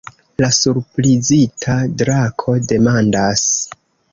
La 0.43 0.47
surprizita 0.59 1.75
drako 2.01 2.57
demandas. 2.73 3.49